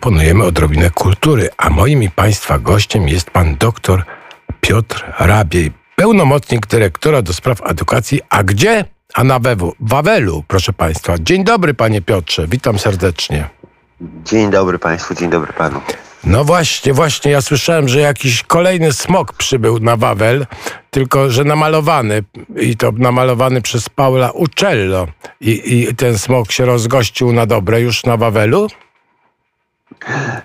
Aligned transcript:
proponujemy 0.00 0.44
odrobinę 0.44 0.90
kultury, 0.90 1.48
a 1.56 1.70
moim 1.70 2.02
i 2.02 2.10
Państwa 2.10 2.58
gościem 2.58 3.08
jest 3.08 3.30
pan 3.30 3.56
doktor 3.56 4.04
Piotr 4.60 5.04
Rabiej, 5.18 5.72
pełnomocnik 5.96 6.66
dyrektora 6.66 7.22
do 7.22 7.32
spraw 7.32 7.70
edukacji. 7.70 8.20
A 8.28 8.42
gdzie? 8.42 8.84
A 9.14 9.24
na 9.24 9.38
Wewu, 9.38 9.74
Wawelu, 9.80 10.44
proszę 10.48 10.72
Państwa. 10.72 11.14
Dzień 11.20 11.44
dobry, 11.44 11.74
panie 11.74 12.02
Piotrze, 12.02 12.46
witam 12.48 12.78
serdecznie. 12.78 13.48
Dzień 14.24 14.50
dobry 14.50 14.78
Państwu, 14.78 15.14
dzień 15.14 15.30
dobry 15.30 15.52
Panu. 15.52 15.80
No 16.24 16.44
właśnie, 16.44 16.92
właśnie, 16.92 17.32
ja 17.32 17.40
słyszałem, 17.40 17.88
że 17.88 18.00
jakiś 18.00 18.42
kolejny 18.42 18.92
smok 18.92 19.32
przybył 19.32 19.78
na 19.78 19.96
Wawel, 19.96 20.46
tylko 20.90 21.30
że 21.30 21.44
namalowany 21.44 22.24
i 22.56 22.76
to 22.76 22.92
namalowany 22.92 23.62
przez 23.62 23.88
Paula 23.88 24.30
Uccello. 24.30 25.06
I, 25.40 25.62
I 25.74 25.94
ten 25.94 26.18
smok 26.18 26.52
się 26.52 26.64
rozgościł 26.64 27.32
na 27.32 27.46
dobre 27.46 27.80
już 27.80 28.04
na 28.04 28.16
Wawelu? 28.16 28.68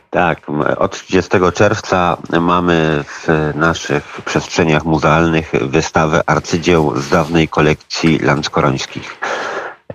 Tak, 0.09 0.41
od 0.77 0.91
30 0.91 1.31
czerwca 1.53 2.17
mamy 2.41 3.03
w 3.07 3.27
naszych 3.55 4.21
przestrzeniach 4.25 4.85
muzealnych 4.85 5.51
wystawę 5.61 6.21
arcydzieł 6.25 6.93
z 6.95 7.09
dawnej 7.09 7.47
kolekcji 7.47 8.19
Landskorońskich. 8.19 9.17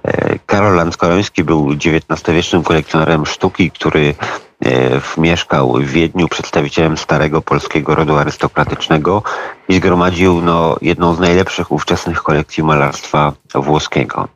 E, 0.04 0.38
Karol 0.46 0.77
Landskoroński 0.77 1.45
był 1.45 1.70
XIX-wiecznym 1.70 2.62
kolekcjonerem 2.62 3.27
sztuki, 3.27 3.70
który 3.70 4.15
e, 4.65 5.01
mieszkał 5.18 5.73
w 5.73 5.84
Wiedniu, 5.84 6.29
przedstawicielem 6.29 6.96
starego 6.96 7.42
polskiego 7.42 7.95
rodu 7.95 8.16
arystokratycznego 8.16 9.23
i 9.68 9.74
zgromadził 9.74 10.40
no, 10.40 10.77
jedną 10.82 11.15
z 11.15 11.20
najlepszych 11.20 11.73
ówczesnych 11.73 12.23
kolekcji 12.23 12.62
malarstwa 12.62 13.32
włoskiego. 13.54 14.29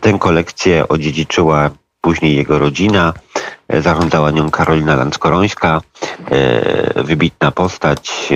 Tę 0.00 0.18
kolekcję 0.18 0.88
odziedziczyła 0.88 1.70
później 2.00 2.36
jego 2.36 2.58
rodzina, 2.58 3.12
zarządzała 3.68 4.30
nią 4.30 4.50
Karolina 4.50 4.96
Landskorońska, 4.96 5.80
wybitna 6.96 7.50
postać, 7.52 8.32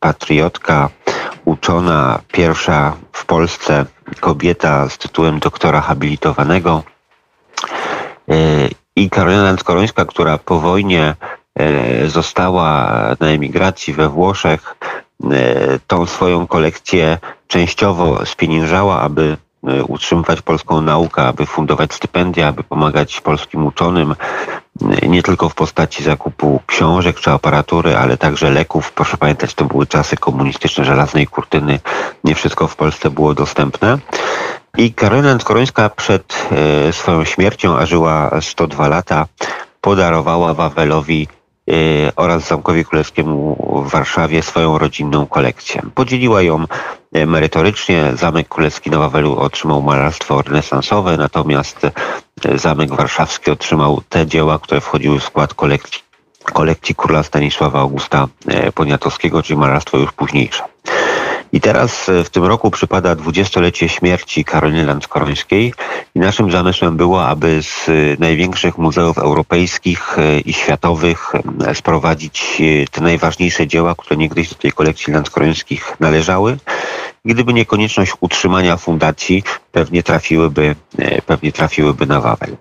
patriotka, 0.00 0.88
uczona, 1.44 2.20
pierwsza 2.32 2.96
w 3.12 3.26
Polsce 3.26 3.84
kobieta 4.20 4.88
z 4.88 4.98
tytułem 4.98 5.38
doktora 5.38 5.80
habilitowanego. 5.80 6.82
E, 8.30 8.34
i 8.96 9.10
Karolina 9.10 9.42
Landskorońska, 9.42 10.04
która 10.04 10.38
po 10.38 10.60
wojnie 10.60 11.14
e, 11.54 12.08
została 12.08 12.90
na 13.20 13.26
emigracji 13.26 13.94
we 13.94 14.08
Włoszech, 14.08 14.76
e, 15.30 15.78
tą 15.86 16.06
swoją 16.06 16.46
kolekcję 16.46 17.18
częściowo 17.46 18.26
spieniężała, 18.26 19.00
aby 19.00 19.36
utrzymywać 19.88 20.42
polską 20.42 20.80
naukę, 20.80 21.22
aby 21.22 21.46
fundować 21.46 21.94
stypendia, 21.94 22.48
aby 22.48 22.64
pomagać 22.64 23.20
polskim 23.20 23.66
uczonym, 23.66 24.14
nie 25.02 25.22
tylko 25.22 25.48
w 25.48 25.54
postaci 25.54 26.02
zakupu 26.02 26.60
książek 26.66 27.20
czy 27.20 27.30
aparatury, 27.30 27.96
ale 27.96 28.16
także 28.16 28.50
leków. 28.50 28.92
Proszę 28.92 29.16
pamiętać, 29.16 29.54
to 29.54 29.64
były 29.64 29.86
czasy 29.86 30.16
komunistyczne, 30.16 30.84
żelaznej 30.84 31.26
kurtyny. 31.26 31.80
Nie 32.24 32.34
wszystko 32.34 32.68
w 32.68 32.76
Polsce 32.76 33.10
było 33.10 33.34
dostępne. 33.34 33.98
I 34.76 34.92
Karolina 34.94 35.38
Skorońska 35.38 35.88
przed 35.88 36.48
e, 36.88 36.92
swoją 36.92 37.24
śmiercią, 37.24 37.76
a 37.76 37.86
żyła 37.86 38.30
102 38.40 38.88
lata, 38.88 39.26
podarowała 39.80 40.54
Wawelowi 40.54 41.28
e, 41.68 41.72
oraz 42.16 42.48
Zamkowi 42.48 42.84
Królewskiemu 42.84 43.56
w 43.86 43.90
Warszawie 43.90 44.42
swoją 44.42 44.78
rodzinną 44.78 45.26
kolekcję. 45.26 45.82
Podzieliła 45.94 46.42
ją 46.42 46.62
e, 46.62 46.66
merytorycznie. 47.12 48.12
Zamek 48.14 48.48
Królewski 48.48 48.90
na 48.90 48.98
Wawelu 48.98 49.38
otrzymał 49.38 49.82
malarstwo 49.82 50.42
renesansowe, 50.42 51.16
natomiast 51.16 51.86
Zamek 52.54 52.94
Warszawski 52.94 53.50
otrzymał 53.50 54.02
te 54.08 54.26
dzieła, 54.26 54.58
które 54.58 54.80
wchodziły 54.80 55.20
w 55.20 55.24
skład 55.24 55.54
kolekcji, 55.54 56.00
kolekcji 56.44 56.94
króla 56.94 57.22
Stanisława 57.22 57.80
Augusta 57.80 58.28
Poniatowskiego, 58.74 59.42
czyli 59.42 59.58
malarstwo 59.58 59.98
już 59.98 60.12
późniejsze. 60.12 60.69
I 61.52 61.60
teraz 61.60 62.08
e, 62.08 62.24
w 62.24 62.30
tym 62.30 62.44
roku 62.44 62.70
przypada 62.70 63.14
dwudziestolecie 63.14 63.88
śmierci 63.88 64.44
Karoliny 64.44 64.84
Landskorońskiej 64.84 65.74
i 66.14 66.18
naszym 66.18 66.50
zamysłem 66.50 66.96
było, 66.96 67.26
aby 67.26 67.62
z 67.62 67.88
e, 67.88 67.92
największych 68.18 68.78
muzeów 68.78 69.18
europejskich 69.18 70.18
e, 70.18 70.40
i 70.40 70.52
światowych 70.52 71.32
sprowadzić 71.74 72.62
te 72.90 73.00
najważniejsze 73.00 73.66
dzieła, 73.66 73.94
które 73.94 74.16
niegdyś 74.16 74.48
do 74.48 74.54
tej 74.54 74.72
kolekcji 74.72 75.12
Landskorońskich 75.12 75.96
należały. 76.00 76.58
Gdyby 77.24 77.52
nie 77.52 77.66
konieczność 77.66 78.12
utrzymania 78.20 78.76
fundacji, 78.76 79.42
pewnie 79.72 80.02
trafiłyby, 80.02 80.76
pewnie 81.26 81.52
trafiłyby 81.52 82.06
na 82.06 82.20
Wawel. 82.20 82.56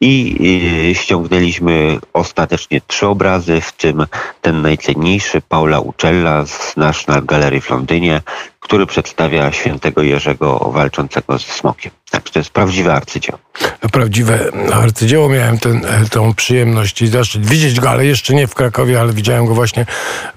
I 0.00 0.94
ściągnęliśmy 0.94 1.98
ostatecznie 2.12 2.80
trzy 2.86 3.06
obrazy, 3.06 3.60
w 3.60 3.72
tym 3.72 4.06
ten 4.40 4.62
najcenniejszy 4.62 5.40
Paula 5.40 5.80
Ucella 5.80 6.46
z 6.46 6.76
National 6.76 7.24
Gallery 7.24 7.60
w 7.60 7.70
Londynie, 7.70 8.22
który 8.66 8.86
przedstawia 8.86 9.52
świętego 9.52 10.02
Jerzego 10.02 10.70
walczącego 10.74 11.38
ze 11.38 11.52
smokiem. 11.52 11.92
Także 12.10 12.32
to 12.32 12.38
jest 12.38 12.50
prawdziwe 12.50 12.94
arcydzieło. 12.94 13.38
No, 13.82 13.88
prawdziwe 13.88 14.38
arcydzieło. 14.72 15.28
Miałem 15.28 15.58
ten, 15.58 15.84
e, 15.84 16.34
przyjemność 16.36 17.02
i 17.02 17.08
zaszczyt 17.08 17.46
widzieć 17.46 17.80
go, 17.80 17.90
ale 17.90 18.06
jeszcze 18.06 18.34
nie 18.34 18.46
w 18.46 18.54
Krakowie, 18.54 19.00
ale 19.00 19.12
widziałem 19.12 19.46
go 19.46 19.54
właśnie 19.54 19.86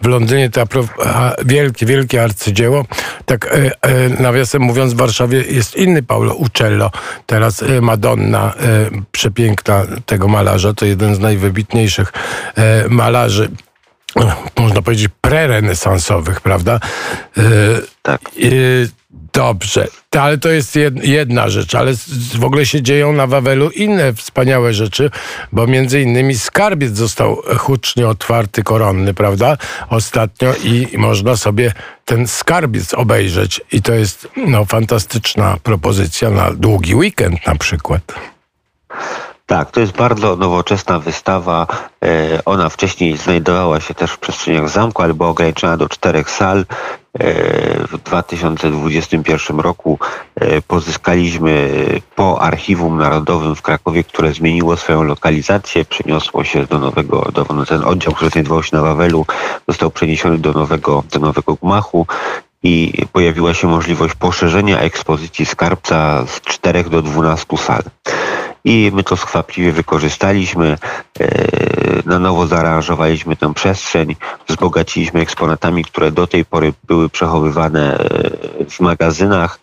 w 0.02 0.08
Londynie. 0.08 0.50
To 0.50 0.66
wielkie, 1.46 1.86
wielkie 1.86 2.24
arcydzieło. 2.24 2.86
Tak 3.26 3.46
e, 3.46 3.72
e, 3.82 4.10
nawiasem 4.10 4.62
mówiąc, 4.62 4.94
w 4.94 4.98
Warszawie 4.98 5.42
jest 5.42 5.76
inny 5.76 6.04
Paulo 6.04 6.34
Uccello. 6.34 6.92
Teraz 7.26 7.64
e, 7.64 7.82
Madonna, 7.82 8.54
e, 8.54 8.90
przepiękna 9.12 9.86
tego 10.06 10.28
malarza. 10.28 10.74
To 10.74 10.86
jeden 10.86 11.16
z 11.16 11.20
najwybitniejszych 11.20 12.14
e, 12.56 12.90
malarzy 12.90 13.50
można 14.58 14.82
powiedzieć, 14.82 15.10
prerenesansowych, 15.22 16.42
prawda? 16.42 16.80
Tak. 18.02 18.22
Dobrze, 19.34 19.88
ale 20.18 20.38
to 20.38 20.50
jest 20.50 20.76
jedna 21.04 21.50
rzecz, 21.50 21.76
ale 21.76 21.94
w 22.40 22.44
ogóle 22.44 22.66
się 22.66 22.82
dzieją 22.82 23.14
na 23.14 23.28
Wawelu 23.28 23.70
inne 23.70 24.14
wspaniałe 24.14 24.74
rzeczy, 24.74 25.12
bo 25.52 25.68
między 25.68 26.02
innymi 26.02 26.38
skarbiec 26.38 26.96
został 26.96 27.42
hucznie 27.58 28.08
otwarty, 28.08 28.64
koronny, 28.64 29.14
prawda? 29.14 29.58
Ostatnio 29.90 30.54
i 30.64 30.98
można 30.98 31.38
sobie 31.38 31.74
ten 32.06 32.28
skarbiec 32.28 32.94
obejrzeć 32.94 33.62
i 33.72 33.82
to 33.82 33.94
jest 33.94 34.28
no, 34.48 34.66
fantastyczna 34.66 35.58
propozycja 35.64 36.30
na 36.30 36.52
długi 36.52 36.96
weekend 36.96 37.48
na 37.48 37.56
przykład. 37.56 38.02
Tak, 39.50 39.72
to 39.72 39.80
jest 39.80 39.94
bardzo 39.94 40.36
nowoczesna 40.36 41.00
wystawa. 41.00 41.68
E, 42.04 42.40
ona 42.46 42.70
wcześniej 42.70 43.18
znajdowała 43.18 43.80
się 43.80 43.94
też 43.94 44.12
w 44.12 44.18
przestrzeniach 44.18 44.70
zamku, 44.70 45.02
ale 45.02 45.14
była 45.14 45.30
ograniczona 45.30 45.78
do 45.78 45.90
czterech 45.90 46.30
sal. 46.30 46.60
E, 46.60 46.66
w 47.88 47.98
2021 47.98 49.60
roku 49.60 50.00
e, 50.36 50.62
pozyskaliśmy 50.62 51.70
po 52.16 52.42
Archiwum 52.42 52.98
Narodowym 52.98 53.56
w 53.56 53.62
Krakowie, 53.62 54.04
które 54.04 54.34
zmieniło 54.34 54.78
swoją 54.78 55.04
lokalizację, 55.04 55.86
przeniosło 55.86 56.44
się 56.44 56.66
do 56.66 56.80
nowego, 56.80 57.30
do, 57.34 57.46
ten 57.46 57.84
oddział, 57.84 58.14
który 58.14 58.32
znajdował 58.32 58.64
się 58.64 58.76
na 58.76 58.82
Wawelu, 58.82 59.26
został 59.68 59.92
przeniesiony 59.92 60.38
do 60.38 60.52
nowego, 60.52 61.04
do 61.12 61.20
nowego 61.20 61.56
gmachu 61.56 62.08
i 62.64 62.94
pojawiła 63.14 63.54
się 63.54 63.68
możliwość 63.68 64.16
poszerzenia 64.16 64.80
ekspozycji 64.80 65.46
skarbca 65.46 66.26
z 66.28 66.42
4 66.42 66.84
do 66.84 67.02
12 67.02 67.58
sal 67.58 67.84
i 68.64 68.92
my 68.94 69.04
to 69.04 69.18
skwapliwie 69.18 69.72
wykorzystaliśmy. 69.72 70.78
E, 71.20 71.60
na 72.06 72.20
nowo 72.20 72.48
zaaranżowaliśmy 72.48 73.36
tę 73.36 73.54
przestrzeń, 73.54 74.16
wzbogaciliśmy 74.48 75.22
eksponatami, 75.22 75.86
które 75.86 76.12
do 76.12 76.28
tej 76.28 76.46
pory 76.46 76.74
były 76.84 77.10
przechowywane 77.10 77.98
e, 77.98 78.06
w 78.70 78.80
magazynach. 78.80 79.60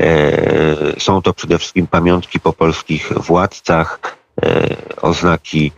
E, 0.00 1.00
są 1.00 1.22
to 1.22 1.34
przede 1.34 1.58
wszystkim 1.58 1.86
pamiątki 1.86 2.40
po 2.40 2.52
polskich 2.52 3.12
władcach, 3.12 4.00
oznaki 5.02 5.72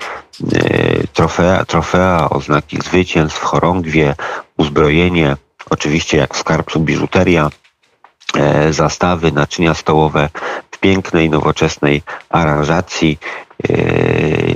trofea, 1.13 1.65
trofea, 1.65 2.31
oznaki 2.31 2.79
zwycięstw, 2.85 3.43
chorągwie, 3.43 4.15
uzbrojenie, 4.57 5.37
oczywiście 5.71 6.17
jak 6.17 6.35
w 6.35 6.39
skarbcu 6.39 6.81
biżuteria, 6.81 7.51
zastawy, 8.71 9.33
naczynia 9.33 9.75
stołowe, 9.75 10.29
pięknej, 10.79 11.31
nowoczesnej 11.31 12.03
aranżacji. 12.31 13.19
E, 13.69 13.75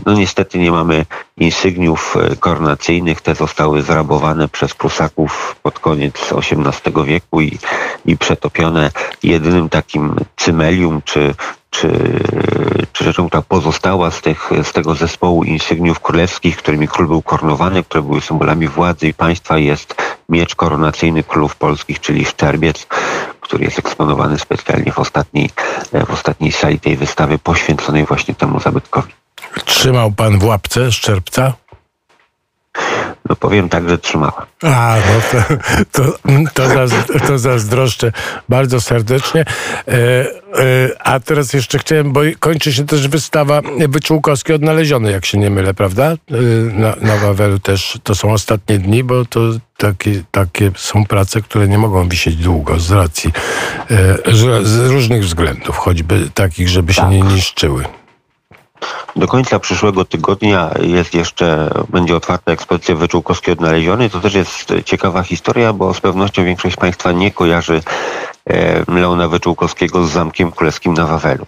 no 0.06 0.12
niestety 0.12 0.58
nie 0.58 0.72
mamy 0.72 1.06
insygniów 1.36 2.16
e, 2.16 2.36
koronacyjnych. 2.36 3.20
Te 3.20 3.34
zostały 3.34 3.82
zrabowane 3.82 4.48
przez 4.48 4.74
Prusaków 4.74 5.56
pod 5.62 5.78
koniec 5.78 6.14
XVIII 6.32 7.04
wieku 7.06 7.40
i, 7.40 7.58
i 8.06 8.16
przetopione. 8.16 8.90
Jedynym 9.22 9.68
takim 9.68 10.16
cymelium 10.36 11.02
czy, 11.04 11.34
czy, 11.70 11.90
czy 12.92 13.04
rzeczą, 13.04 13.28
która 13.28 13.42
pozostała 13.42 14.10
z, 14.10 14.20
tych, 14.20 14.50
z 14.62 14.72
tego 14.72 14.94
zespołu 14.94 15.44
insygniów 15.44 16.00
królewskich, 16.00 16.56
którymi 16.56 16.88
król 16.88 17.06
był 17.06 17.22
koronowany, 17.22 17.82
które 17.82 18.02
były 18.02 18.20
symbolami 18.20 18.68
władzy 18.68 19.08
i 19.08 19.14
państwa, 19.14 19.58
jest 19.58 19.94
miecz 20.28 20.54
koronacyjny 20.54 21.22
królów 21.22 21.56
polskich, 21.56 22.00
czyli 22.00 22.24
szczerbiec, 22.24 22.86
który 23.50 23.64
jest 23.64 23.78
eksponowany 23.78 24.38
specjalnie 24.38 24.92
w 24.92 24.98
ostatniej, 24.98 25.50
w 26.06 26.10
ostatniej 26.10 26.52
sali 26.52 26.80
tej 26.80 26.96
wystawy 26.96 27.38
poświęconej 27.38 28.04
właśnie 28.04 28.34
temu 28.34 28.60
zabytkowi. 28.60 29.12
Trzymał 29.64 30.12
pan 30.12 30.38
w 30.38 30.44
łapce 30.44 30.92
szczerbca? 30.92 31.52
No 33.30 33.36
powiem 33.36 33.68
tak, 33.68 33.88
że 33.88 33.98
trzymałem. 33.98 34.46
A, 34.62 34.96
no 34.96 35.40
to, 35.92 36.02
to, 36.02 36.18
to, 36.54 36.68
zaz, 36.68 36.92
to 37.26 37.38
zazdroszczę 37.38 38.12
bardzo 38.48 38.80
serdecznie. 38.80 39.40
E, 39.40 39.94
e, 39.94 40.26
a 41.04 41.20
teraz 41.20 41.52
jeszcze 41.52 41.78
chciałem, 41.78 42.12
bo 42.12 42.20
kończy 42.40 42.72
się 42.72 42.86
też 42.86 43.08
wystawa 43.08 43.60
Wyczółkowski 43.88 44.52
odnaleziony, 44.52 45.10
jak 45.10 45.26
się 45.26 45.38
nie 45.38 45.50
mylę, 45.50 45.74
prawda? 45.74 46.04
E, 46.12 46.16
na, 46.72 46.96
na 47.00 47.16
Wawelu 47.16 47.58
też 47.58 47.98
to 48.02 48.14
są 48.14 48.32
ostatnie 48.32 48.78
dni, 48.78 49.04
bo 49.04 49.24
to 49.24 49.40
takie, 49.76 50.22
takie 50.30 50.70
są 50.76 51.04
prace, 51.04 51.42
które 51.42 51.68
nie 51.68 51.78
mogą 51.78 52.08
wisieć 52.08 52.36
długo 52.36 52.80
z 52.80 52.90
racji, 52.90 53.32
e, 53.90 54.32
z 54.62 54.90
różnych 54.90 55.24
względów, 55.24 55.76
choćby 55.76 56.30
takich, 56.34 56.68
żeby 56.68 56.94
się 56.94 57.02
tak. 57.02 57.10
nie 57.10 57.20
niszczyły. 57.20 57.84
Do 59.16 59.28
końca 59.28 59.58
przyszłego 59.58 60.04
tygodnia 60.04 60.70
jest 60.82 61.14
jeszcze, 61.14 61.70
będzie 61.88 62.16
otwarta 62.16 62.52
ekspozycja 62.52 62.94
Wyczółkowski 62.94 63.50
odnaleziony. 63.50 64.10
To 64.10 64.20
też 64.20 64.34
jest 64.34 64.72
ciekawa 64.84 65.22
historia, 65.22 65.72
bo 65.72 65.94
z 65.94 66.00
pewnością 66.00 66.44
większość 66.44 66.76
Państwa 66.76 67.12
nie 67.12 67.30
kojarzy 67.30 67.82
e, 68.46 68.84
Leona 68.92 69.28
Wyczółkowskiego 69.28 70.04
z 70.04 70.10
Zamkiem 70.10 70.52
Królewskim 70.52 70.94
na 70.94 71.06
Wawelu. 71.06 71.46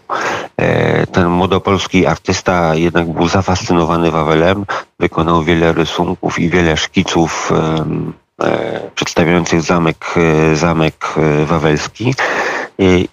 E, 0.57 1.07
ten 1.07 1.29
młodopolski 1.29 2.07
artysta 2.07 2.75
jednak 2.75 3.13
był 3.13 3.29
zafascynowany 3.29 4.11
Wawelem, 4.11 4.67
wykonał 5.01 5.43
wiele 5.43 5.73
rysunków 5.73 6.39
i 6.39 6.51
wiele 6.51 6.77
szkiców 6.77 7.53
e, 7.53 8.91
przedstawiających 8.95 9.63
zamek, 9.63 10.15
zamek 10.55 11.15
wawelski. 11.47 12.15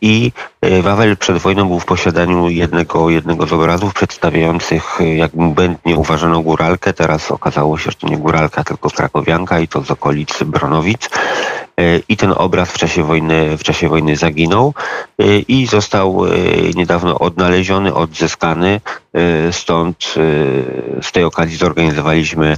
I 0.01 0.31
e, 0.61 0.81
Wawel 0.81 1.17
przed 1.17 1.37
wojną 1.37 1.67
był 1.67 1.79
w 1.79 1.85
posiadaniu 1.85 2.49
jednego, 2.49 3.09
jednego 3.09 3.47
z 3.47 3.53
obrazów 3.53 3.93
przedstawiających, 3.93 5.01
e, 5.01 5.15
jak 5.15 5.31
błędnie 5.33 5.97
uważano 5.97 6.41
góralkę. 6.41 6.93
Teraz 6.93 7.31
okazało 7.31 7.77
się, 7.77 7.91
że 7.91 7.97
to 7.97 8.07
nie 8.07 8.17
góralka, 8.17 8.63
tylko 8.63 8.89
krakowianka 8.89 9.59
i 9.59 9.67
to 9.67 9.81
z 9.81 9.91
okolic 9.91 10.43
Bronowic. 10.43 11.09
E, 11.79 11.99
I 12.09 12.17
ten 12.17 12.33
obraz 12.37 12.71
w 12.71 12.77
czasie 12.77 13.03
wojny, 13.03 13.57
w 13.57 13.63
czasie 13.63 13.89
wojny 13.89 14.15
zaginął 14.15 14.73
i 15.47 15.67
został 15.67 16.21
niedawno 16.75 17.19
odnaleziony, 17.19 17.93
odzyskany. 17.93 18.81
Stąd 19.51 20.13
z 21.01 21.11
tej 21.11 21.23
okazji 21.23 21.57
zorganizowaliśmy 21.57 22.57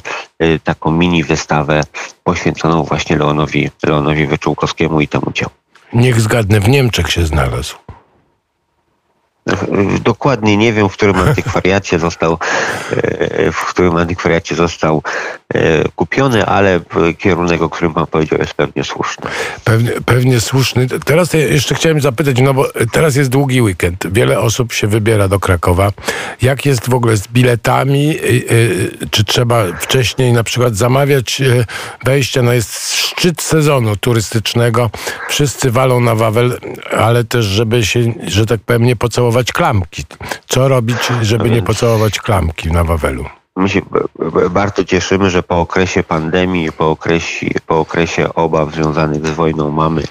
taką 0.63 0.91
mini 0.91 1.23
wystawę 1.23 1.81
poświęconą 2.23 2.83
właśnie 2.83 3.17
Leonowi, 3.17 3.69
Leonowi 3.83 4.27
Wyczółkowskiemu 4.27 5.01
i 5.01 5.07
temu 5.07 5.31
dziełu. 5.33 5.60
Niech 5.93 6.21
zgadnę, 6.21 6.59
w 6.59 6.69
Niemczech 6.69 7.11
się 7.11 7.25
znalazł. 7.25 7.75
Dokładnie 10.03 10.57
nie 10.57 10.73
wiem, 10.73 10.89
w 10.89 10.93
którym 10.93 11.15
antykwariacie 11.15 11.99
został, 11.99 12.37
e, 12.91 13.51
w 13.51 13.65
którym 13.65 13.97
antykwariacie 13.97 14.55
został 14.55 15.03
kupiony, 15.95 16.45
ale 16.45 16.79
kierunek, 17.17 17.61
o 17.61 17.69
którym 17.69 17.93
pan 17.93 18.07
powiedział, 18.07 18.39
jest 18.39 18.53
pewnie 18.53 18.83
słuszny. 18.83 19.29
Pewnie, 19.63 19.91
pewnie 20.05 20.41
słuszny. 20.41 20.87
Teraz 21.05 21.33
jeszcze 21.33 21.75
chciałem 21.75 22.01
zapytać, 22.01 22.41
no 22.41 22.53
bo 22.53 22.67
teraz 22.91 23.15
jest 23.15 23.29
długi 23.29 23.61
weekend. 23.61 24.07
Wiele 24.11 24.39
osób 24.39 24.73
się 24.73 24.87
wybiera 24.87 25.27
do 25.27 25.39
Krakowa. 25.39 25.91
Jak 26.41 26.65
jest 26.65 26.89
w 26.89 26.93
ogóle 26.93 27.17
z 27.17 27.27
biletami? 27.27 28.09
E, 28.09 28.21
czy 29.11 29.23
trzeba 29.23 29.63
wcześniej 29.79 30.33
na 30.33 30.43
przykład 30.43 30.75
zamawiać 30.75 31.41
wejście? 32.05 32.41
No 32.41 32.53
jest 32.53 32.95
szczyt 32.95 33.41
sezonu 33.41 33.95
turystycznego. 33.95 34.89
Wszyscy 35.29 35.71
walą 35.71 35.99
na 35.99 36.15
Wawel, 36.15 36.59
ale 36.97 37.23
też, 37.23 37.45
żeby 37.45 37.85
się, 37.85 38.13
że 38.27 38.45
tak 38.45 38.61
powiem, 38.61 38.83
nie 38.83 38.95
pocałować 38.95 39.51
klamki. 39.51 40.03
Co 40.47 40.67
robić, 40.67 40.97
żeby 41.21 41.49
nie 41.49 41.61
pocałować 41.61 42.19
klamki 42.19 42.71
na 42.71 42.83
Wawelu? 42.83 43.40
My 43.55 43.69
się 43.69 43.81
bardzo 44.49 44.85
cieszymy, 44.85 45.29
że 45.29 45.43
po 45.43 45.59
okresie 45.59 46.03
pandemii, 46.03 46.71
po 46.71 46.89
okresie, 46.89 47.47
po 47.67 47.79
okresie 47.79 48.33
obaw 48.33 48.73
związanych 48.73 49.27
z 49.27 49.29
wojną 49.29 49.71
mamy, 49.71 50.03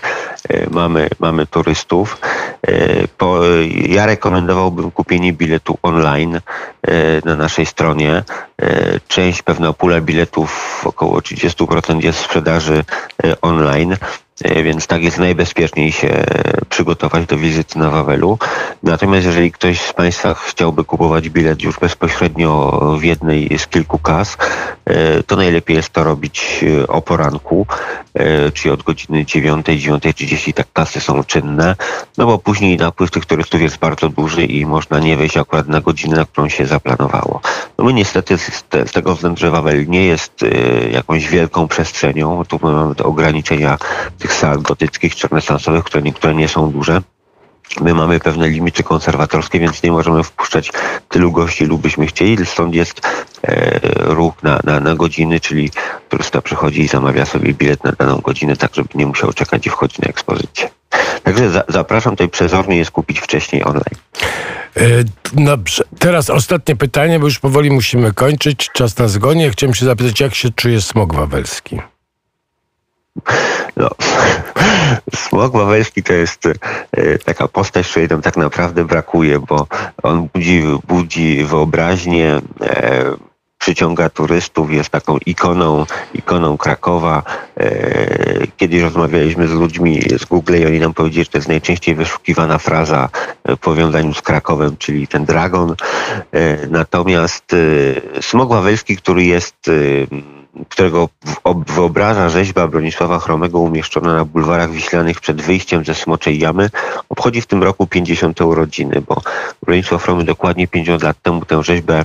e, 0.49 0.71
mamy, 0.71 1.09
mamy 1.19 1.47
turystów. 1.47 2.19
E, 2.63 3.09
po, 3.09 3.41
ja 3.89 4.07
rekomendowałbym 4.07 4.91
kupienie 4.91 5.33
biletu 5.33 5.79
online 5.83 6.37
e, 6.37 6.41
na 7.25 7.37
naszej 7.37 7.67
stronie. 7.67 8.25
Część, 9.09 9.43
pewna 9.43 9.73
pula 9.73 10.01
biletów, 10.01 10.83
około 10.85 11.19
30% 11.19 12.05
jest 12.05 12.19
sprzedaży 12.19 12.85
online. 13.43 13.97
E, 14.45 14.63
więc 14.63 14.87
tak 14.87 15.03
jest 15.03 15.19
najbezpieczniej 15.19 15.93
się 15.93 16.25
przygotować 16.69 17.27
do 17.27 17.37
wizyty 17.37 17.79
na 17.79 17.91
Wawelu. 17.91 18.39
Natomiast 18.83 19.27
jeżeli 19.27 19.53
ktoś 19.53 19.81
z 19.81 19.93
Państwa 19.93 20.35
chciałby 20.35 20.85
kupować 20.85 21.29
bilet 21.29 21.63
już 21.63 21.79
bezpośrednio 21.79 22.81
w 23.01 23.05
jednej 23.05 23.59
z 23.59 23.67
kilku 23.67 23.99
kas, 23.99 24.37
e, 24.85 25.23
to 25.23 25.37
najlepiej 25.37 25.77
jest 25.77 25.91
to 25.91 26.05
robić 26.05 26.65
e, 26.83 26.87
o 26.87 27.03
poranku, 27.03 27.67
czyli 28.55 28.71
od 28.71 28.83
godziny 28.83 29.25
9, 29.25 29.67
9.30 29.67 30.53
tak 30.53 30.67
kasy 30.73 31.01
są 31.01 31.25
czynne, 31.25 31.77
no 32.19 32.27
bo 32.27 32.39
później 32.39 32.77
napływ 32.77 33.11
tych 33.11 33.27
turystów 33.27 33.61
jest 33.61 33.79
bardzo 33.79 34.09
duży 34.09 34.45
i 34.45 34.67
można 34.67 34.99
nie 34.99 35.17
wejść 35.17 35.37
akurat 35.37 35.69
na 35.69 35.81
godzinę, 35.81 36.17
na 36.17 36.25
którą 36.25 36.49
się 36.49 36.67
zaplanowało. 36.67 37.41
No 37.79 37.85
my 37.85 37.93
niestety 37.93 38.39
z, 38.39 38.65
z 38.87 38.93
tego 38.93 39.15
względu, 39.15 39.41
że 39.41 39.51
Wawel 39.51 39.87
nie 39.87 40.05
jest 40.05 40.45
jakąś 40.93 41.29
wielką 41.29 41.69
przestrzenią, 41.69 42.45
tu 42.45 42.59
mamy 42.63 42.95
te 42.95 43.05
ograniczenia 43.05 43.79
tych 44.19 44.33
sal 44.33 44.63
gotyckich 44.63 45.15
czy 45.15 45.29
renesansowych, 45.29 45.85
które 45.85 46.03
niektóre 46.03 46.35
nie 46.35 46.49
są 46.49 46.71
duże. 46.71 47.03
My 47.81 47.95
mamy 47.95 48.21
pewne 48.21 48.49
limity 48.49 48.83
konserwatorskie, 48.83 49.61
więc 49.61 49.83
nie 49.83 49.93
możemy 49.93 50.25
wpuszczać 50.25 50.73
tylu 51.09 51.33
gości, 51.33 51.65
ilu 51.65 51.79
byśmy 51.79 52.07
chcieli. 52.07 52.47
Stąd 52.47 52.75
jest 52.75 53.01
ruch 53.97 54.43
na, 54.43 54.61
na, 54.65 54.81
na 54.81 54.95
godziny, 54.95 55.41
czyli 55.41 55.71
turysta 56.09 56.43
przychodzi 56.43 56.81
i 56.81 56.89
zamawia 56.89 57.27
sobie 57.27 57.55
bilet 57.55 57.85
na 57.85 57.93
daną 57.93 58.17
godzinę, 58.17 58.57
tak 58.57 58.75
żeby 58.75 58.89
nie 58.95 59.07
musiał 59.07 59.33
czekać 59.33 59.67
i 59.67 59.71
wchodzi 59.71 59.97
na 60.03 60.09
ekspozycję. 60.09 60.69
Także 61.23 61.51
za, 61.51 61.63
zapraszam 61.69 62.13
tutaj 62.13 62.29
przezornie 62.29 62.77
jest 62.77 62.91
kupić 62.91 63.21
wcześniej 63.21 63.65
online. 63.65 64.01
E, 64.77 64.83
dobrze. 65.33 65.85
Teraz 65.99 66.31
ostatnie 66.31 66.77
pytanie, 66.77 67.19
bo 67.19 67.27
już 67.27 67.39
powoli 67.39 67.71
musimy 67.71 68.13
kończyć. 68.13 68.71
Czas 68.73 68.99
na 68.99 69.09
zgonie. 69.09 69.51
Chciałem 69.51 69.75
się 69.75 69.87
zapytać, 69.87 70.21
jak 70.21 70.35
się 70.35 70.51
czuje 70.51 70.81
smog 70.81 71.15
wawelski? 71.15 71.81
No, 73.77 73.91
smok 75.29 75.53
wawelski 75.53 76.03
to 76.03 76.13
jest 76.13 76.47
e, 76.47 77.19
taka 77.19 77.49
postać, 77.49 77.89
której 77.89 78.09
nam 78.09 78.23
tak 78.23 78.37
naprawdę 78.37 78.85
brakuje, 78.85 79.39
bo 79.39 79.67
on 80.03 80.29
budzi, 80.35 80.63
budzi 80.89 81.45
wyobraźnię, 81.45 82.41
e, 82.61 83.05
przyciąga 83.61 84.11
turystów, 84.11 84.73
jest 84.73 84.91
taką 84.91 85.19
ikoną, 85.27 85.87
ikoną 86.15 86.59
Krakowa. 86.59 87.23
E, 87.57 88.47
kiedyś 88.57 88.83
rozmawialiśmy 88.83 89.49
z 89.49 89.53
ludźmi 89.53 90.01
z 90.19 90.25
Google 90.25 90.57
i 90.57 90.67
oni 90.67 90.81
nam 90.81 90.95
powiedzieli, 90.95 91.25
że 91.25 91.31
to 91.31 91.39
jest 91.39 91.49
najczęściej 91.49 91.95
wyszukiwana 91.95 92.59
fraza 92.59 93.09
w 93.45 93.57
powiązaniu 93.57 94.15
z 94.15 94.23
Krakowem, 94.23 94.77
czyli 94.77 95.09
ten 95.09 95.25
dragon. 95.25 95.75
Natomiast 96.71 97.57
smok 98.21 98.49
wawelski, 98.49 98.97
który 98.97 99.25
jest 99.25 99.71
którego 100.69 101.09
wyobraża 101.67 102.29
rzeźba 102.29 102.69
Bronisława 102.69 103.19
Chromego 103.19 103.59
umieszczona 103.59 104.15
na 104.15 104.25
bulwarach 104.25 104.71
wiślanych 104.71 105.21
przed 105.21 105.43
wyjściem 105.43 105.85
ze 105.85 105.95
Smoczej 105.95 106.39
Jamy, 106.39 106.71
obchodzi 107.09 107.41
w 107.41 107.47
tym 107.47 107.63
roku 107.63 107.87
50. 107.87 108.41
urodziny, 108.41 109.03
bo 109.09 109.23
Bronisław 109.63 110.03
Chromy 110.03 110.25
dokładnie 110.25 110.69
50 110.69 111.03
lat 111.03 111.17
temu 111.23 111.45
tę 111.45 111.63
rzeźbę 111.63 111.99
e, 111.99 112.05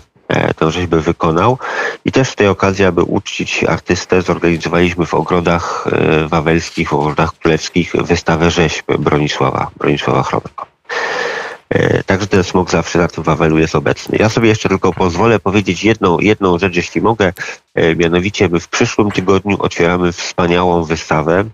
tę 0.55 0.71
rzeźbę 0.71 0.99
wykonał 0.99 1.57
i 2.05 2.11
też 2.11 2.29
w 2.29 2.35
tej 2.35 2.47
okazji, 2.47 2.85
aby 2.85 3.03
uczcić 3.03 3.63
artystę, 3.63 4.21
zorganizowaliśmy 4.21 5.05
w 5.05 5.13
ogrodach 5.13 5.87
e, 5.91 6.27
wawelskich, 6.27 6.89
w 6.89 6.93
ogrodach 6.93 7.33
królewskich 7.33 7.93
wystawę 7.95 8.51
rzeźb 8.51 8.85
Bronisława, 8.99 9.71
Bronisława 9.77 10.23
Chromego. 10.23 10.65
E, 11.69 12.03
także 12.03 12.27
ten 12.27 12.43
smog 12.43 12.71
zawsze 12.71 12.99
na 12.99 13.07
tym 13.07 13.23
Wawelu 13.23 13.57
jest 13.57 13.75
obecny. 13.75 14.17
Ja 14.17 14.29
sobie 14.29 14.49
jeszcze 14.49 14.69
tylko 14.69 14.93
pozwolę 14.93 15.39
powiedzieć 15.39 15.83
jedną, 15.83 16.19
jedną 16.19 16.59
rzecz, 16.59 16.75
jeśli 16.75 17.01
mogę. 17.01 17.33
E, 17.75 17.95
mianowicie 17.95 18.49
my 18.49 18.59
w 18.59 18.67
przyszłym 18.67 19.11
tygodniu 19.11 19.57
otwieramy 19.59 20.11
wspaniałą 20.11 20.83
wystawę. 20.83 21.45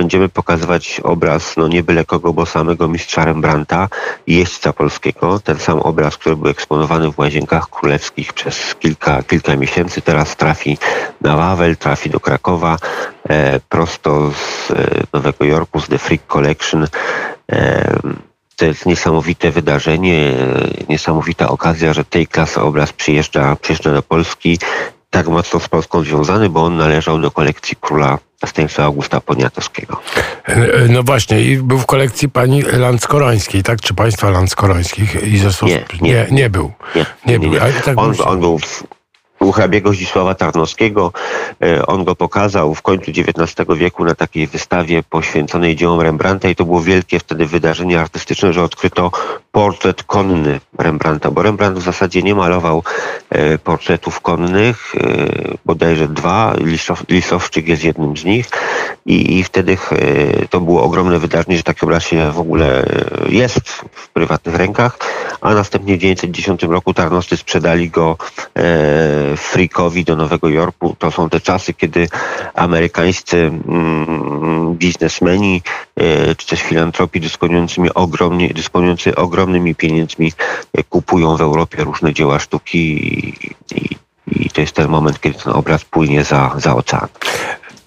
Będziemy 0.00 0.28
pokazywać 0.28 1.00
obraz, 1.04 1.56
no 1.56 1.68
nie 1.68 1.82
byle 1.82 2.04
kogo, 2.04 2.32
bo 2.32 2.46
samego 2.46 2.88
mistrza 2.88 3.24
Rembrandta, 3.24 3.88
jeźdźca 4.26 4.72
polskiego. 4.72 5.40
Ten 5.40 5.58
sam 5.58 5.78
obraz, 5.78 6.16
który 6.16 6.36
był 6.36 6.50
eksponowany 6.50 7.12
w 7.12 7.18
Łazienkach 7.18 7.70
Królewskich 7.70 8.32
przez 8.32 8.74
kilka, 8.74 9.22
kilka 9.22 9.56
miesięcy, 9.56 10.02
teraz 10.02 10.36
trafi 10.36 10.78
na 11.20 11.36
Wawel, 11.36 11.76
trafi 11.76 12.10
do 12.10 12.20
Krakowa, 12.20 12.76
e, 13.28 13.60
prosto 13.68 14.30
z 14.30 14.70
e, 14.70 14.74
Nowego 15.12 15.44
Jorku, 15.44 15.80
z 15.80 15.88
The 15.88 15.98
Freak 15.98 16.26
Collection. 16.26 16.86
E, 17.52 17.98
to 18.56 18.64
jest 18.64 18.86
niesamowite 18.86 19.50
wydarzenie, 19.50 20.32
niesamowita 20.88 21.48
okazja, 21.48 21.92
że 21.92 22.04
tej 22.04 22.26
klasy 22.26 22.60
obraz 22.60 22.92
przyjeżdża, 22.92 23.56
przyjeżdża 23.56 23.92
do 23.92 24.02
Polski 24.02 24.58
tak 25.10 25.28
mocno 25.28 25.60
z 25.60 25.68
Polską 25.68 26.02
związany, 26.04 26.48
bo 26.48 26.64
on 26.64 26.76
należał 26.76 27.20
do 27.20 27.30
kolekcji 27.30 27.76
króla 27.80 28.18
Stanisława 28.46 28.86
Augusta 28.86 29.20
Poniatowskiego. 29.20 30.00
E, 30.46 30.56
No 30.88 31.02
właśnie, 31.02 31.42
i 31.42 31.56
był 31.56 31.78
w 31.78 31.86
kolekcji 31.86 32.28
pani 32.28 32.62
Lanskorońskiej, 32.62 33.62
tak? 33.62 33.80
Czy 33.80 33.94
państwa 33.94 34.30
Lanskorońskich? 34.30 35.22
I 35.26 35.38
został... 35.38 35.68
Nie, 35.68 35.84
nie, 36.00 36.10
nie. 36.12 36.26
nie 36.30 36.50
był. 36.50 36.72
Nie, 36.94 37.04
Nie 37.26 37.38
był. 37.38 37.60
Ale 37.62 37.72
tak 37.72 37.98
on, 37.98 38.12
był- 38.12 38.24
on 38.28 38.40
był 38.40 38.58
w, 38.58 38.84
u 39.40 39.52
hrabiego 39.52 39.92
Zdzisława 39.92 40.34
Tarnowskiego. 40.34 41.12
E, 41.62 41.86
On 41.86 42.04
go 42.04 42.16
pokazał 42.16 42.74
w 42.74 42.82
końcu 42.82 43.10
XIX 43.10 43.68
wieku 43.76 44.04
na 44.04 44.14
takiej 44.14 44.46
wystawie 44.46 45.02
poświęconej 45.02 45.76
dziełom 45.76 46.00
Rembrandta 46.00 46.48
i 46.48 46.56
to 46.56 46.64
było 46.64 46.80
wielkie 46.80 47.18
wtedy 47.18 47.46
wydarzenie 47.46 48.00
artystyczne, 48.00 48.52
że 48.52 48.62
odkryto 48.62 49.10
portret 49.52 50.02
konny 50.02 50.60
Rembrandta, 50.78 51.30
bo 51.30 51.42
Rembrandt 51.42 51.78
w 51.78 51.84
zasadzie 51.84 52.22
nie 52.22 52.34
malował 52.34 52.82
e, 53.30 53.58
portretów 53.58 54.20
konnych, 54.20 54.94
e, 54.94 55.00
bodajże 55.64 56.08
dwa, 56.08 56.54
Lisow, 56.58 57.04
Lisowczyk 57.08 57.68
jest 57.68 57.84
jednym 57.84 58.16
z 58.16 58.24
nich. 58.24 58.46
I, 59.06 59.38
i 59.38 59.44
wtedy 59.44 59.76
to 60.50 60.60
było 60.60 60.82
ogromne 60.82 61.18
wydarzenie, 61.18 61.56
że 61.56 61.62
taki 61.62 61.84
obraz 61.84 62.04
się 62.04 62.30
w 62.32 62.40
ogóle 62.40 62.86
jest 63.28 63.70
w 63.92 64.08
prywatnych 64.08 64.54
rękach, 64.54 64.98
a 65.40 65.54
następnie 65.54 65.96
w 65.96 66.00
1910 66.00 66.62
roku 66.62 66.94
Tarnowscy 66.94 67.36
sprzedali 67.36 67.90
go 67.90 68.16
e, 68.56 69.36
Frickowi 69.36 70.04
do 70.04 70.16
Nowego 70.16 70.48
Jorku. 70.48 70.96
To 70.98 71.10
są 71.10 71.30
te 71.30 71.40
czasy, 71.40 71.74
kiedy 71.74 72.08
amerykańscy 72.54 73.36
mm, 73.36 74.74
biznesmeni 74.74 75.62
e, 75.96 76.34
czy 76.34 76.46
też 76.46 76.62
filantropii 76.62 77.20
dysponującymi 77.20 77.94
ogromnie, 77.94 78.48
dysponujący 78.48 79.16
ogromnymi 79.16 79.74
pieniędzmi 79.74 80.32
e, 80.72 80.82
kupują 80.82 81.36
w 81.36 81.40
Europie 81.40 81.84
różne 81.84 82.14
dzieła 82.14 82.38
sztuki 82.38 82.78
i, 82.78 83.28
i, 83.74 83.96
i 84.26 84.50
to 84.50 84.60
jest 84.60 84.74
ten 84.74 84.88
moment, 84.88 85.20
kiedy 85.20 85.38
ten 85.38 85.52
obraz 85.52 85.84
płynie 85.84 86.24
za, 86.24 86.54
za 86.56 86.74
ocean. 86.74 87.08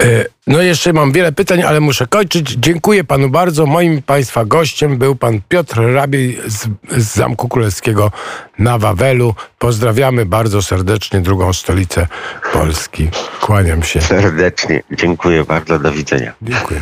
E, 0.02 0.26
No 0.48 0.62
jeszcze 0.62 0.94
mam 0.94 1.12
wiele 1.12 1.32
pytań, 1.32 1.62
ale 1.64 1.80
muszę 1.80 2.08
kończyć. 2.08 2.56
Dziękuję 2.60 3.04
panu 3.04 3.30
bardzo. 3.30 3.66
Moim 3.66 4.02
państwa 4.02 4.46
gościem 4.46 4.98
był 4.98 5.16
pan 5.16 5.42
Piotr 5.50 5.82
Rabiej 5.94 6.40
z, 6.48 6.68
z 6.98 7.16
Zamku 7.16 7.50
Królewskiego 7.50 8.12
na 8.60 8.78
Wawelu. 8.78 9.36
Pozdrawiamy 9.60 10.26
bardzo 10.26 10.62
serdecznie 10.62 11.22
drugą 11.22 11.54
stolicę 11.54 12.08
Polski. 12.54 13.10
Kłaniam 13.42 13.84
się. 13.84 14.02
Serdecznie 14.02 14.84
dziękuję 14.92 15.44
bardzo, 15.44 15.80
do 15.80 15.92
widzenia. 15.92 16.34
Dziękuję. 16.42 16.82